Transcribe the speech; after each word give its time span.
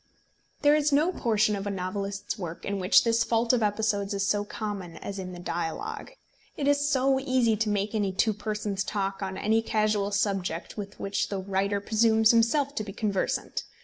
There 0.63 0.73
is 0.75 0.91
no 0.91 1.11
portion 1.11 1.55
of 1.55 1.67
a 1.67 1.69
novelist's 1.69 2.35
work 2.35 2.65
in 2.65 2.79
which 2.79 3.03
this 3.03 3.23
fault 3.23 3.53
of 3.53 3.61
episodes 3.61 4.15
is 4.15 4.25
so 4.25 4.43
common 4.43 4.97
as 4.97 5.19
in 5.19 5.31
the 5.31 5.37
dialogue. 5.39 6.13
It 6.57 6.67
is 6.67 6.89
so 6.89 7.19
easy 7.19 7.55
to 7.57 7.69
make 7.69 7.93
any 7.93 8.11
two 8.11 8.33
persons 8.33 8.83
talk 8.83 9.21
on 9.21 9.37
any 9.37 9.61
casual 9.61 10.09
subject 10.09 10.75
with 10.75 10.99
which 10.99 11.29
the 11.29 11.37
writer 11.37 11.79
presumes 11.79 12.31
himself 12.31 12.73
to 12.77 12.83
be 12.83 12.93
conversant! 12.93 13.63